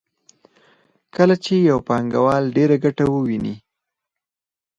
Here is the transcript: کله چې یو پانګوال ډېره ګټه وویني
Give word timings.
کله 1.15 1.35
چې 1.43 1.53
یو 1.69 1.77
پانګوال 1.87 2.43
ډېره 2.55 2.75
ګټه 2.83 3.03
وویني 3.09 3.55